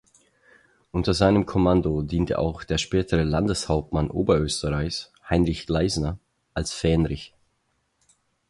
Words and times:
Unter 0.91 1.13
seinem 1.13 1.45
Kommando 1.45 2.01
diente 2.01 2.39
auch 2.39 2.63
der 2.63 2.79
spätere 2.79 3.21
Landeshauptmann 3.21 4.09
Oberösterreichs, 4.09 5.13
Heinrich 5.29 5.67
Gleißner, 5.67 6.17
als 6.55 6.73
Fähnrich. 6.73 7.35